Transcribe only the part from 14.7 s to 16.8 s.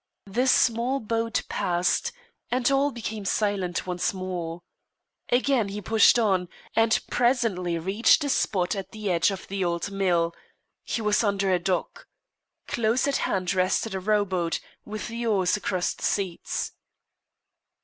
with the oars across the seats.